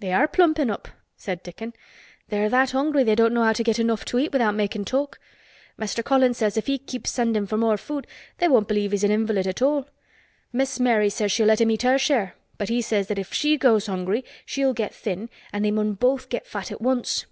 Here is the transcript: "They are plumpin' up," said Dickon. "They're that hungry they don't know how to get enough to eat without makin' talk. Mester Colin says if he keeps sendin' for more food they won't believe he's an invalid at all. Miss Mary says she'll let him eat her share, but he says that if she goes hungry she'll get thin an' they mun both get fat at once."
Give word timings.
"They 0.00 0.10
are 0.14 0.26
plumpin' 0.26 0.70
up," 0.70 0.88
said 1.18 1.42
Dickon. 1.42 1.74
"They're 2.30 2.48
that 2.48 2.70
hungry 2.70 3.04
they 3.04 3.14
don't 3.14 3.34
know 3.34 3.42
how 3.44 3.52
to 3.52 3.62
get 3.62 3.78
enough 3.78 4.06
to 4.06 4.18
eat 4.18 4.32
without 4.32 4.54
makin' 4.54 4.86
talk. 4.86 5.18
Mester 5.76 6.02
Colin 6.02 6.32
says 6.32 6.56
if 6.56 6.66
he 6.66 6.78
keeps 6.78 7.10
sendin' 7.10 7.46
for 7.46 7.58
more 7.58 7.76
food 7.76 8.06
they 8.38 8.48
won't 8.48 8.68
believe 8.68 8.92
he's 8.92 9.04
an 9.04 9.10
invalid 9.10 9.46
at 9.46 9.60
all. 9.60 9.86
Miss 10.50 10.80
Mary 10.80 11.10
says 11.10 11.30
she'll 11.30 11.48
let 11.48 11.60
him 11.60 11.70
eat 11.70 11.82
her 11.82 11.98
share, 11.98 12.36
but 12.56 12.70
he 12.70 12.80
says 12.80 13.08
that 13.08 13.18
if 13.18 13.34
she 13.34 13.58
goes 13.58 13.86
hungry 13.86 14.24
she'll 14.46 14.72
get 14.72 14.94
thin 14.94 15.28
an' 15.52 15.60
they 15.60 15.70
mun 15.70 15.92
both 15.92 16.30
get 16.30 16.46
fat 16.46 16.72
at 16.72 16.80
once." 16.80 17.26